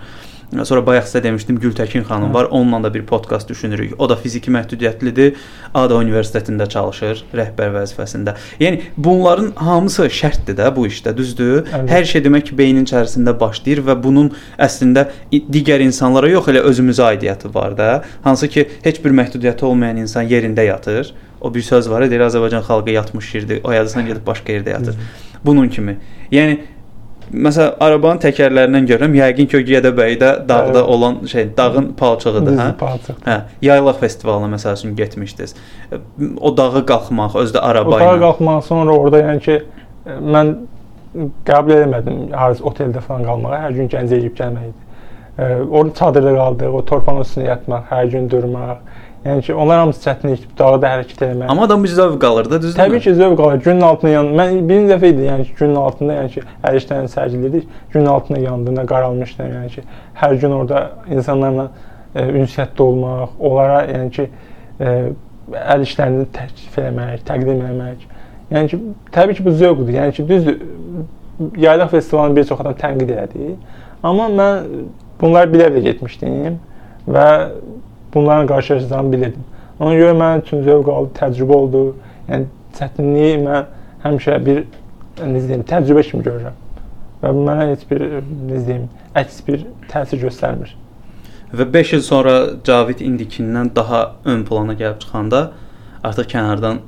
Sonra 0.64 0.84
bayaq 0.86 1.08
sizə 1.08 1.22
demişdim 1.24 1.56
Gültəkin 1.58 2.04
xanım 2.06 2.34
var. 2.34 2.44
Onunla 2.50 2.82
da 2.84 2.94
bir 2.94 3.02
podkast 3.06 3.48
düşünürük. 3.48 3.94
O 4.00 4.08
da 4.08 4.16
fiziki 4.16 4.50
məhdudiyyətlidir. 4.54 5.34
ADA 5.74 5.98
Universitetində 5.98 6.68
çalışır 6.68 7.24
rəhbər 7.34 7.72
vəzifəsində. 7.74 8.36
Yəni 8.60 8.82
bunların 8.96 9.52
hamısı 9.56 10.06
şərtdir 10.06 10.58
də 10.60 10.70
bu 10.76 10.86
işdə, 10.86 11.16
düzdür? 11.16 11.64
Əlbəttə. 11.64 11.90
Hər 11.90 12.08
şey 12.12 12.24
demək 12.28 12.48
ki, 12.50 12.58
beynin 12.58 12.86
içərisində 12.86 13.34
başlayır 13.40 13.82
və 13.88 13.98
bunun 14.02 14.30
əslində 14.58 15.08
digər 15.32 15.82
insanlara 15.82 16.30
yox, 16.30 16.52
elə 16.52 16.62
özümüzə 16.70 17.08
aidiyyəti 17.10 17.54
var 17.54 17.76
da. 17.78 17.90
Hansı 18.24 18.48
ki, 18.48 18.68
heç 18.84 19.02
bir 19.04 19.16
məhdudiyyəti 19.22 19.66
olmayan 19.66 20.04
insan 20.04 20.28
yerində 20.30 20.66
yatır. 20.66 21.14
O 21.40 21.54
bir 21.54 21.62
söz 21.62 21.90
var, 21.90 22.06
deyir 22.10 22.22
Azərbaycan 22.28 22.62
xalqı 22.64 22.94
yatmış 22.94 23.34
yerdə, 23.34 23.58
oyadırsan 23.68 24.06
gedib 24.06 24.26
başqa 24.26 24.54
yerdə 24.54 24.78
yatır. 24.78 25.00
Bunun 25.44 25.68
kimi. 25.68 25.98
Yəni 26.32 26.60
Məsələn, 27.32 27.72
arabanın 27.80 28.20
təkərlərindən 28.22 28.86
görürəm, 28.90 29.14
yəqin 29.18 29.48
ki, 29.50 29.56
o 29.56 29.62
Gədəbəydə 29.70 30.28
dağda 30.48 30.74
Bəli. 30.80 30.82
olan 30.94 31.16
şey, 31.30 31.48
dağın 31.56 31.88
palçığıdır, 31.98 32.56
hə? 32.60 32.66
Palçıq. 32.78 33.16
Hə, 33.26 33.36
yaylaq 33.62 33.98
festivalına 34.02 34.50
məsəl 34.56 34.76
üçün 34.78 34.96
getmişdiniz. 34.96 35.54
O 36.40 36.56
dağı 36.56 36.84
qalxmaq, 36.86 37.34
özdə 37.44 37.58
araba 37.64 37.96
Otağa 37.96 38.12
ilə. 38.14 38.20
qalxmadan 38.20 38.60
sonra 38.68 38.92
orada 38.92 39.20
yəni 39.24 39.40
ki 39.40 39.56
e, 40.06 40.18
mən 40.36 40.54
qəbul 41.48 41.76
etmədim 41.80 42.32
harız 42.34 42.60
oteldə 42.60 43.00
falan 43.00 43.24
qalmağı. 43.24 43.60
Hər 43.64 43.72
gün 43.80 43.88
Gəncəyə 43.88 44.20
gedib 44.20 44.36
gəlmək 44.38 44.68
idi. 44.68 44.80
E, 45.38 45.44
Orada 45.70 45.94
çadırda 45.94 46.34
qaldıq, 46.36 46.74
o 46.74 46.84
torpağın 46.84 47.22
üstündə 47.24 47.46
yatmaq, 47.48 47.88
hər 47.90 48.10
gün 48.12 48.30
durmaq. 48.30 48.78
Yəni 49.24 49.40
ki, 49.42 49.54
onlar 49.54 49.78
hamısı 49.78 50.02
çətinlik, 50.04 50.42
dağda 50.58 50.88
hərəkət 50.92 51.22
etmək. 51.24 51.48
Amma 51.48 51.64
adam 51.64 51.84
bir 51.84 51.88
zövq 51.88 52.24
alır 52.28 52.48
da, 52.50 52.58
düzdür? 52.62 52.76
Təbii 52.82 53.00
ki, 53.00 53.14
zövq 53.16 53.40
alır. 53.40 53.60
Günün 53.64 53.80
altında 53.80 54.10
yan. 54.12 54.26
Mən 54.36 54.58
birinci 54.68 54.92
dəfə 54.92 55.12
idi, 55.14 55.22
yəni 55.30 55.46
ki, 55.48 55.54
günün 55.60 55.78
altında, 55.80 56.16
yəni 56.18 56.32
ki, 56.34 56.42
hər 56.64 56.76
işdən 56.80 57.08
sərgilirdik. 57.08 57.70
Günün 57.94 58.10
altında 58.12 58.40
yandığında 58.40 58.84
qaralmışdı, 58.90 59.46
yəni 59.48 59.70
ki, 59.72 59.84
hər 60.20 60.34
gün 60.42 60.56
orada 60.58 60.82
insanlarla 61.08 61.64
e, 62.14 62.26
ünsiyyətdə 62.42 62.84
olmaq, 62.84 63.38
onlara 63.40 63.78
yəni 63.88 64.10
ki, 64.18 64.26
e, 64.80 64.92
əl 65.62 65.86
işlərini 65.88 66.26
təklif 66.36 66.76
eləmək, 66.84 67.24
təqdim 67.30 67.64
eləmək. 67.64 68.04
Yəni 68.52 68.72
ki, 68.74 68.80
təbii 69.16 69.40
ki, 69.40 69.46
bu 69.48 69.56
zövqdur. 69.62 69.94
Yəni 70.02 70.18
ki, 70.18 70.26
düzdür. 70.28 70.60
Yaylaq 71.56 71.96
festivalını 71.96 72.36
bir 72.36 72.44
çox 72.44 72.60
adam 72.60 72.76
tənqid 72.84 73.16
elədi. 73.16 73.54
Amma 74.04 74.28
mən 74.28 74.68
bunları 75.20 75.48
bilə-bilə 75.50 75.80
getmişdim 75.88 76.60
və 77.08 77.26
bunların 78.14 78.46
qarşılaşacağımı 78.46 79.12
bilirdim. 79.12 79.44
Ona 79.80 79.94
görə 79.94 80.14
mənim 80.18 80.44
üçün 80.46 80.62
zövq 80.62 80.90
aldı, 80.90 81.10
təcrübə 81.18 81.56
oldu. 81.56 81.82
Yəni 82.28 82.46
çətinliyi 82.78 83.40
mən 83.42 83.66
həmişə 84.04 84.38
bir 84.46 84.62
necə 85.18 85.48
deyim, 85.48 85.66
təcrübə 85.70 86.04
kimi 86.10 86.26
görürəm. 86.26 86.56
Və 87.22 87.34
bu 87.34 87.44
mənə 87.48 87.68
heç 87.72 87.84
bir 87.90 88.06
necə 88.22 88.64
deyim, 88.68 88.88
əks 89.18 89.42
bir 89.48 89.66
təsir 89.90 90.22
göstərmir. 90.22 90.74
Və 91.54 91.66
5 91.74 91.92
il 91.98 92.02
sonra 92.02 92.34
Cavid 92.66 93.02
indikindən 93.04 93.70
daha 93.74 94.00
ön 94.24 94.42
plana 94.46 94.74
gəlib 94.74 94.98
çıxanda 95.04 95.42
artıq 96.02 96.30
kənardan 96.32 96.80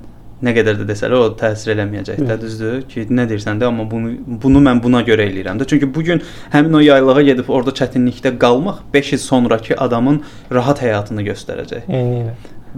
nə 0.44 0.52
qədər 0.56 0.80
də 0.80 0.86
desələr 0.90 1.16
o 1.16 1.28
təsir 1.38 1.72
eləməyəcək 1.72 2.20
də, 2.28 2.36
Düzdür. 2.40 2.80
Ki, 2.90 3.06
nə 3.08 3.24
deyirsən 3.30 3.60
də, 3.60 3.70
amma 3.70 3.86
bunu 3.88 4.12
bunu 4.42 4.60
mən 4.64 4.82
buna 4.84 5.00
görə 5.06 5.24
eləyirəm 5.30 5.60
də. 5.60 5.68
Çünki 5.70 5.88
bu 5.94 6.02
gün 6.04 6.20
həmin 6.52 6.76
o 6.76 6.82
yaylağa 6.84 7.22
gedib 7.30 7.48
orada 7.48 7.72
çətinlikdə 7.78 8.34
qalmaq 8.42 8.82
5 8.92 9.12
il 9.16 9.22
sonrakı 9.22 9.78
adamın 9.86 10.20
rahat 10.52 10.82
həyatını 10.84 11.24
göstərəcək. 11.30 11.88
Eyni 11.88 12.20
ilə. 12.24 12.34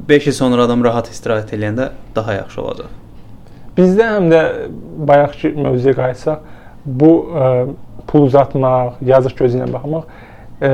5 0.08 0.26
il 0.30 0.36
sonra 0.36 0.68
adam 0.68 0.84
rahat 0.86 1.10
istirahət 1.10 1.50
eləyəndə 1.56 1.90
daha 2.14 2.36
yaxşı 2.38 2.62
olacaq. 2.62 2.92
Bizdə 3.78 4.06
həm 4.12 4.28
də 4.30 4.42
bayaqki 5.10 5.50
mövzuya 5.56 5.94
qayıtsaq, 5.98 6.46
bu 7.00 7.10
ə, 7.30 7.48
pul 8.06 8.28
uzatmaq, 8.28 9.00
yazıq 9.06 9.34
gözü 9.38 9.60
ilə 9.60 9.68
baxmaq, 9.74 10.06
ə, 10.62 10.70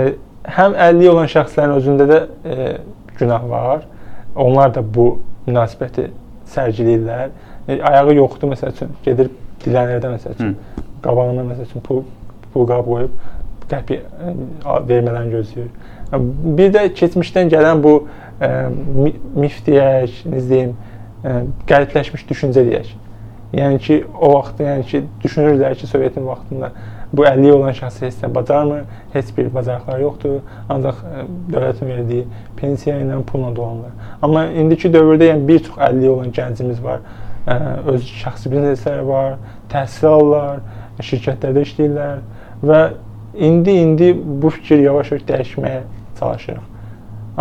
həm 0.59 0.77
əlilliyi 0.87 1.13
olan 1.13 1.33
şəxslərin 1.33 1.79
özündə 1.79 2.09
də 2.11 2.21
ə, 2.25 2.69
günah 3.19 3.49
var. 3.49 3.89
Onlar 4.35 4.73
da 4.75 4.83
bu 4.95 5.23
münasibəti 5.47 6.09
sərgiləyirlər. 6.53 7.31
E, 7.69 7.79
ayağı 7.81 8.15
yoxdur 8.19 8.51
məsəl 8.53 8.75
üçün, 8.75 8.91
gedir 9.05 9.31
dilənlərdə 9.65 10.11
məsəl 10.17 10.35
üçün, 10.37 10.57
qabağına 11.05 11.45
məsəl 11.53 11.69
üçün 11.69 11.85
pul 11.87 12.03
pul 12.53 12.67
qab 12.69 12.85
qoyub 12.87 13.15
qəpik 13.71 14.03
ə, 14.05 14.35
vermələrini 14.89 15.33
gözləyir. 15.33 15.71
Ə, 16.13 16.21
Bir 16.59 16.75
də 16.75 16.83
keçmişdən 16.99 17.49
gələn 17.53 17.81
bu 17.83 17.95
ə, 18.41 18.51
mi- 18.71 19.17
mif 19.41 19.63
deyək, 19.67 20.21
necə 20.29 20.49
deyim, 20.51 20.75
ə, 21.25 21.39
qəlibləşmiş 21.71 22.27
düşüncə 22.29 22.67
deyək. 22.69 22.93
Yəni 23.55 23.79
ki, 23.79 24.01
o 24.19 24.33
vaxt 24.35 24.61
yəni 24.61 24.85
ki, 24.91 25.01
düşünürlər 25.23 25.77
ki, 25.79 25.87
Sovetin 25.87 26.27
vaxtında 26.27 26.73
bu 27.17 27.27
50 27.27 27.53
olan 27.53 27.75
şəxs 27.77 28.01
heç 28.05 28.21
nə 28.23 28.31
bacarmır, 28.35 28.85
heç 29.13 29.31
bir 29.37 29.51
bacarıqları 29.55 30.03
yoxdur, 30.03 30.41
ancaq 30.73 31.01
ə, 31.05 31.25
dövlətin 31.53 31.91
verdiyi 31.91 32.27
pensiya 32.57 32.97
ilə, 33.03 33.21
pulla 33.29 33.53
dolanırlar. 33.57 33.93
Amma 34.23 34.47
indiki 34.63 34.91
dövrdə 34.93 35.31
yəni 35.31 35.49
bir 35.49 35.63
çox 35.67 35.79
50 35.89 36.11
olan 36.11 36.33
gəncimiz 36.35 36.83
var. 36.85 37.03
Ə, 37.47 37.59
öz 37.95 38.07
şəxsi 38.23 38.53
biznesləri 38.53 39.07
var, 39.09 39.37
təhsil 39.73 40.09
alırlar, 40.11 40.63
şirkətlərdə 41.03 41.67
işləyirlər 41.69 42.23
və 42.65 42.81
indi 43.35 43.77
indi 43.83 44.15
bu 44.43 44.51
fikir 44.55 44.83
yavaş-yavaş 44.87 45.29
dəyişməyə 45.29 45.83
çalışırıq. 46.21 46.73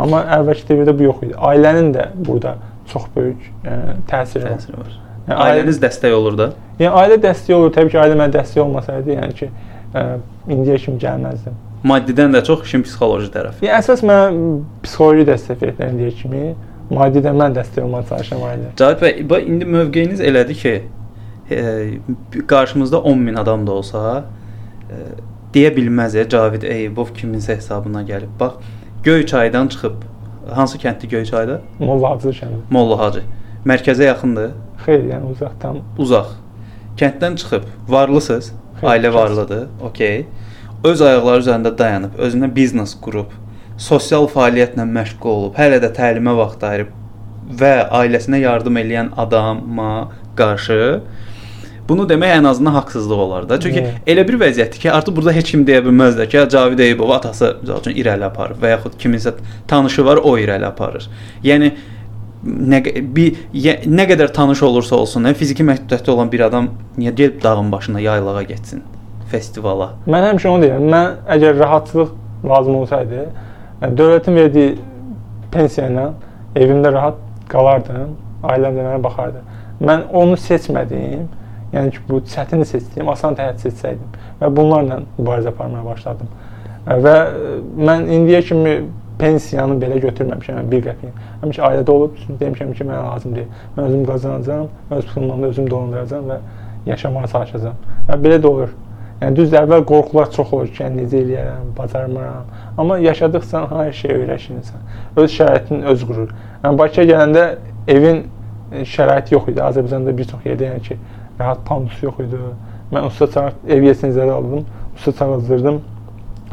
Amma 0.03 0.23
əvvəlki 0.39 0.67
dövrdə 0.69 0.97
bu 0.97 1.09
yox 1.09 1.25
idi. 1.27 1.35
Ailənin 1.37 1.93
də 1.93 2.09
burada 2.17 2.57
çox 2.89 3.05
böyük 3.15 3.49
ə, 3.63 3.79
təsiri 4.09 4.47
var. 4.47 4.57
Təsiri 4.57 4.79
var. 4.79 4.99
Yəni, 5.27 5.39
Ailəniz 5.39 5.79
dəstək 5.79 6.13
olur 6.17 6.35
da. 6.37 6.49
Yəni 6.81 6.91
ailə 6.99 7.17
dəstəyi 7.23 7.55
olur. 7.55 7.71
Təbii 7.75 7.93
ki, 7.93 7.99
ailə 8.01 8.17
mənə 8.19 8.33
dəstək 8.33 8.63
olmasaydı, 8.65 9.13
yəni 9.15 9.37
ki, 9.37 9.49
ə, 9.95 10.03
indiyə 10.51 10.79
kimi 10.83 10.99
gəlməzdim. 10.99 11.55
Maddidən 11.87 12.35
də 12.35 12.41
çox 12.47 12.65
işin 12.67 12.83
psixoloji 12.83 13.29
tərəfi. 13.31 13.63
Yəni 13.67 13.77
əsas 13.79 14.03
mənə 14.07 14.43
psixoloji 14.83 15.27
dəstək 15.29 15.61
verdilər 15.63 15.93
indiyə 15.93 16.15
kimi. 16.19 16.43
Maddidən 16.93 17.39
mən 17.39 17.55
dəstək 17.55 17.85
olmağa 17.85 18.03
çalışıram 18.09 18.45
ailə. 18.49 18.71
Cavit 18.79 19.03
bəy, 19.03 19.21
bax 19.29 19.47
indi 19.53 19.67
mövqeyiniz 19.75 20.23
elədir 20.23 20.59
ki, 20.59 20.73
e, 21.51 21.61
qarşımızda 22.47 23.01
10 23.01 23.19
min 23.29 23.39
adam 23.39 23.67
da 23.67 23.77
olsa, 23.79 24.23
e, 24.89 25.05
deyə 25.55 25.71
bilməz 25.75 26.17
ya 26.19 26.27
Cavid 26.29 26.67
Eyübov 26.67 27.13
kiminsə 27.15 27.55
hesabına 27.55 28.03
gəlib. 28.09 28.35
Bax, 28.39 28.59
Göyçaydan 29.03 29.67
çıxıb 29.67 30.03
hansı 30.51 30.77
kənddir 30.77 31.07
Göyçayda? 31.07 31.61
Molla 31.79 32.11
Hacı 32.11 32.35
kəndi. 32.35 32.59
Molla 32.69 32.99
Hacı. 32.99 33.23
Mərkəzə 33.65 34.03
yaxındır, 34.03 34.51
Xeyr, 34.85 35.05
yəni 35.11 35.31
uzaqdan 35.33 35.79
uzaq. 35.97 36.33
Kənddən 36.99 37.37
çıxıb 37.41 37.67
varlısınız, 37.89 38.51
Xeyr, 38.81 38.89
ailə 38.91 39.13
varlıdır, 39.13 39.67
okey. 39.89 40.25
öz 40.83 41.01
ayaqları 41.01 41.41
üzərində 41.45 41.77
dayanıb, 41.77 42.17
özünə 42.19 42.49
biznes 42.55 42.95
qurub, 43.01 43.31
sosial 43.77 44.27
fəaliyyətlə 44.31 44.85
məşğul 44.97 45.29
olub, 45.35 45.55
hələ 45.57 45.79
də 45.83 45.93
təlimə 45.95 46.35
vaxt 46.37 46.63
ayırıb 46.69 46.91
və 47.59 47.73
ailəsinə 48.01 48.41
yardım 48.43 48.77
edən 48.83 49.13
adama 49.17 49.93
qarşı 50.35 51.01
Bunu 51.83 52.05
demək 52.07 52.37
ən 52.37 52.45
azından 52.47 52.71
haqsızlıq 52.71 53.19
olar 53.19 53.49
da. 53.49 53.59
Çünki 53.59 53.81
yeah. 53.81 53.95
elə 54.07 54.23
bir 54.27 54.37
vəziyyətdir 54.39 54.79
ki, 54.79 54.91
artıq 54.91 55.15
burada 55.17 55.33
heç 55.35 55.49
kim 55.51 55.65
deyə 55.67 55.81
bilməz 55.83 56.15
də 56.15 56.29
ki, 56.31 56.45
Cavid 56.51 56.79
Eyübov 56.79 57.11
atası 57.17 57.49
məsəl 57.59 57.81
üçün 57.81 57.97
irəli 57.99 58.23
aparır 58.23 58.61
və 58.61 58.71
yaxud 58.71 58.95
kiminsə 59.01 59.33
tanışı 59.67 60.05
var, 60.05 60.21
o 60.23 60.37
irəli 60.39 60.65
aparır. 60.65 61.09
Yəni 61.43 61.73
nə 62.43 62.81
bir 63.15 63.37
nə 63.87 64.07
qədər 64.09 64.33
tanış 64.35 64.63
olursa 64.67 64.95
olsun, 64.95 65.25
nə 65.27 65.33
fiziki 65.37 65.65
məhdudiyyəti 65.67 66.11
olan 66.13 66.31
bir 66.31 66.45
adam 66.47 66.71
niyə 66.97 67.11
gedib 67.11 67.43
dağın 67.43 67.71
başına 67.71 68.03
yaylağa 68.03 68.43
getsin, 68.49 68.83
festivala? 69.31 69.93
Mən 70.07 70.27
həmişə 70.31 70.51
onu 70.51 70.65
deyirəm. 70.65 70.89
Mən 70.93 71.13
əgər 71.37 71.59
rahatlıq 71.59 72.11
lazım 72.49 72.81
olsaydı, 72.81 73.27
dövlətin 73.83 74.35
verdiyi 74.39 74.73
pensiya 75.53 75.87
ilə 75.91 76.09
evimdə 76.55 76.91
rahat 76.93 77.21
qalardım, 77.51 78.17
ailəm 78.43 78.75
də 78.75 78.89
mənə 78.89 78.99
baxardı. 79.03 79.45
Mən 79.83 80.09
onu 80.15 80.35
seçmədim 80.39 81.29
Yəni 81.73 81.91
ki, 81.91 82.01
bu 82.09 82.19
çətin 82.29 82.61
seçdiyim, 82.69 83.07
asan 83.09 83.33
həyat 83.39 83.61
seçsəydim 83.63 84.17
və 84.41 84.49
bunlarla 84.53 84.99
mübarizə 85.17 85.49
aparmağa 85.49 85.85
başladım. 85.87 86.29
Və 86.85 87.15
mən 87.89 88.05
indiyə 88.13 88.41
kimi 88.45 88.73
pensiyanı 89.19 89.75
belə 89.81 89.99
götürməmişəm, 90.03 90.59
yəni 90.59 90.71
1 90.71 90.83
qəpik. 90.87 91.17
Həmişə 91.43 91.65
ailədə 91.67 91.91
olub 91.93 92.17
demişəm 92.39 92.73
ki, 92.73 92.85
mənə 92.87 93.01
lazım 93.07 93.35
deyil. 93.35 93.59
Mən 93.77 93.89
özüm 93.89 94.05
qazanacağam, 94.09 94.67
öz 94.97 95.05
pulumla 95.13 95.47
özüm 95.47 95.69
dolandıracağam 95.69 96.31
və 96.31 96.39
yaşamağa 96.85 97.27
çalışacağam. 97.33 97.85
Və 98.09 98.17
belə 98.25 98.39
də 98.41 98.49
olur. 98.49 98.73
Yəni 99.21 99.37
düzdür, 99.37 99.59
əvvəl 99.61 99.85
qorxular 99.87 100.31
çox 100.35 100.53
olur 100.53 100.71
ki, 100.73 100.83
yəni 100.83 101.03
necə 101.03 101.19
eləyərəm, 101.21 101.69
bacarmaram. 101.77 102.49
Amma 102.77 102.97
yaşadıqca 102.99 103.61
hər 103.71 103.91
şey 103.99 104.15
öyrəşirsən. 104.17 104.83
Öz 105.15 105.37
şəraitini 105.37 105.85
öz 105.93 106.05
qurur. 106.09 106.33
Yəni 106.63 106.79
Bakıya 106.81 107.05
gələndə 107.13 107.45
evin 107.87 108.25
şəraiti 108.95 109.37
yox 109.37 109.47
idi. 109.53 109.61
Azərbaycanda 109.63 110.17
bir 110.17 110.27
çox 110.33 110.43
yerdə 110.49 110.71
yəni 110.71 110.83
ki, 110.89 110.97
rahat 111.39 111.63
pandus 111.69 112.03
yox 112.03 112.19
idi. 112.25 112.41
Mən 112.91 113.07
usta 113.07 113.29
çağır, 113.31 113.55
ev 113.69 113.87
yesinizləri 113.87 114.31
aldım, 114.31 114.65
usta 114.95 115.11
çağızdırdım. 115.21 115.81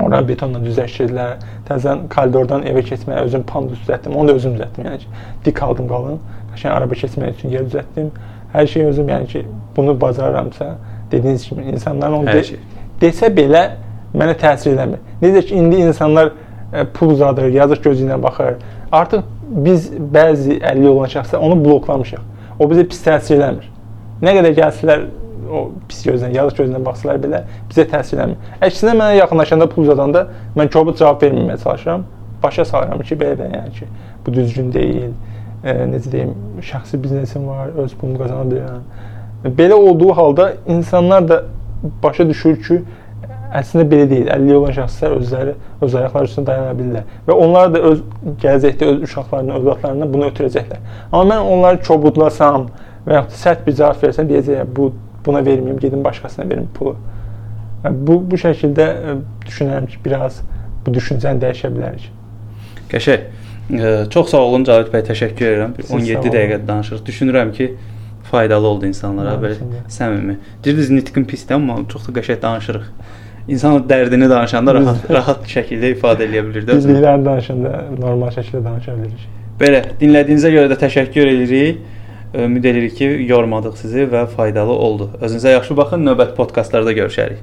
Ora 0.00 0.20
betonla 0.28 0.60
düzləşdirdilər. 0.64 1.44
Təzədən 1.68 2.06
koridordan 2.12 2.64
evə 2.68 2.82
keçməyə 2.86 3.24
özüm 3.26 3.42
pandus 3.48 3.80
düzəltdim. 3.84 4.14
Onu 4.16 4.28
da 4.28 4.36
özüm 4.40 4.56
düzəltdim. 4.56 4.86
Yəni 4.88 4.98
ki, 5.02 5.10
dik 5.44 5.62
aldım 5.62 5.88
qalın. 5.90 6.18
Qəşəng 6.54 6.74
araba 6.76 6.98
keçmək 6.98 7.36
üçün 7.36 7.54
yer 7.54 7.66
düzəltdim. 7.68 8.10
Hər 8.54 8.66
şey 8.66 8.86
özüm, 8.90 9.08
yəni 9.12 9.28
ki, 9.30 9.44
bunu 9.76 10.00
bacararamsa, 10.00 10.70
dediyiniz 11.12 11.48
kimi 11.48 11.64
insanların 11.74 12.12
onu 12.12 12.26
de 12.26 12.42
şey. 12.44 12.58
desə 13.00 13.30
belə 13.36 13.64
mənə 14.14 14.34
təsir 14.40 14.74
eləmir. 14.74 15.02
Necə 15.22 15.44
ki, 15.46 15.54
indi 15.54 15.82
insanlar 15.84 16.32
ə, 16.32 16.82
e, 16.82 16.86
pul 16.94 17.14
uzadır, 17.14 17.50
yazıq 17.54 17.82
gözü 17.84 18.08
ilə 18.08 18.22
baxır. 18.22 18.56
Artıq 18.92 19.22
biz 19.66 19.90
bəzi 20.14 20.58
50 20.62 20.88
olan 20.88 21.12
şəxslər 21.14 21.46
onu 21.46 21.60
bloklamışıq. 21.64 22.26
O 22.58 22.68
bizə 22.70 22.86
pis 22.88 23.04
təsir 23.06 23.38
eləmir. 23.38 23.70
Nə 24.22 24.34
qədər 24.36 24.56
gəlsələr 24.58 25.06
o 25.50 25.62
pis 25.88 26.02
gözlə, 26.06 26.30
yazıq 26.34 26.60
gözlə 26.60 26.80
baxsalar 26.84 27.20
belə 27.22 27.42
bizə 27.70 27.86
təsir 27.90 28.18
eləmir. 28.18 28.38
Əksinə 28.64 28.94
mənə 28.98 29.18
yaxınlaşanda 29.18 29.68
pul 29.70 29.84
uzadanda 29.86 30.26
mən 30.56 30.70
kobud 30.72 30.98
cavab 31.00 31.22
verməməyə 31.24 31.58
çalışıram. 31.64 32.06
Başa 32.42 32.64
salıram 32.64 33.02
ki, 33.04 33.18
belə 33.20 33.50
yəni 33.52 33.74
ki, 33.76 33.88
bu 34.26 34.34
düzgün 34.34 34.72
deyil. 34.72 35.12
E, 35.64 35.74
necə 35.90 36.12
deyim, 36.12 36.34
şəxsi 36.64 37.02
biznesim 37.02 37.46
var, 37.48 37.74
öz 37.76 37.94
pulumu 38.00 38.22
qazana 38.22 38.46
bilirəm. 38.48 39.54
Belə 39.58 39.76
olduğu 39.76 40.16
halda 40.16 40.52
insanlar 40.66 41.28
da 41.28 41.42
başa 42.02 42.28
düşür 42.28 42.56
ki, 42.64 42.80
əslində 43.60 43.86
belə 43.90 44.08
deyil. 44.10 44.28
50 44.32 44.56
olan 44.56 44.76
şəxslər 44.78 45.16
özləri 45.18 45.56
öz 45.82 45.96
ayaqları 46.00 46.30
üstündə 46.30 46.52
dayana 46.52 46.76
bilirlər 46.78 47.26
və 47.28 47.36
onlar 47.44 47.72
da 47.74 47.82
öz 47.90 48.04
gələcəkdə 48.42 48.92
öz 48.94 49.02
uşaqlarına, 49.08 49.58
övladlarına 49.60 50.12
bunu 50.12 50.30
ötürəcəklər. 50.30 50.80
Amma 51.10 51.34
mən 51.34 51.52
onları 51.54 51.82
kobudlasam, 51.84 52.68
və 53.06 53.16
yaxud 53.16 53.38
sərt 53.40 53.64
bir 53.66 53.76
cavab 53.78 54.04
versən, 54.04 54.28
deyəcək, 54.30 54.68
bu 54.76 54.90
buna 55.26 55.42
verməyim, 55.46 55.80
gedim 55.80 56.04
başqasına 56.04 56.48
verim 56.48 56.68
pulu. 56.74 56.96
Bu 57.90 58.20
bu 58.30 58.40
şəkildə 58.40 58.86
e, 58.86 59.14
düşünürəm 59.46 59.86
ki, 59.86 60.00
biraz 60.04 60.42
bu 60.86 60.94
düşüncəni 60.94 61.40
dəyişə 61.44 61.70
bilərik. 61.76 62.10
Qəşəng. 62.90 63.28
E, 63.70 63.94
çox 64.10 64.30
sağ 64.30 64.42
olun 64.50 64.64
Cavid 64.68 64.92
bəy, 64.92 65.04
təşəkkür 65.08 65.52
edirəm. 65.52 65.74
17 65.92 66.34
dəqiqə 66.34 66.60
danışırıq. 66.68 67.06
Düşünürəm 67.06 67.52
ki, 67.56 67.70
faydalı 68.30 68.66
oldu 68.66 68.86
insanlara, 68.86 69.36
Hı, 69.36 69.42
belə 69.44 69.82
səmimi. 69.88 70.36
Deyirsiniz 70.64 70.90
nitqim 70.90 71.24
pisdir, 71.24 71.54
amma 71.54 71.78
çox 71.88 72.08
da 72.08 72.16
qəşəng 72.20 72.42
danışırıq. 72.42 72.88
İnsan 73.48 73.82
dərdini 73.88 74.28
danışanda 74.30 74.74
rahat 74.74 75.10
rahat 75.10 75.46
şəkildə 75.48 75.94
ifadə 75.96 76.26
edə 76.28 76.42
bilir 76.46 76.66
də. 76.66 76.76
Bildiklərini 76.76 77.24
danışanda 77.26 77.84
normal 77.98 78.34
şəkildə 78.36 78.64
danışa 78.64 78.96
bilirik. 78.98 79.24
Belə, 79.60 79.80
dinlədiyinizə 80.00 80.52
görə 80.54 80.70
də 80.72 80.78
təşəkkür 80.84 81.32
edirik. 81.32 81.80
Ümid 82.34 82.64
edirik 82.64 82.96
ki, 82.96 83.06
yormadıq 83.26 83.78
sizi 83.80 84.04
və 84.12 84.26
faydalı 84.30 84.72
oldu. 84.72 85.08
Özünüzə 85.18 85.56
yaxşı 85.56 85.76
baxın. 85.76 86.06
Növbəti 86.06 86.36
podkastlarda 86.36 86.92
görüşərik. 86.94 87.42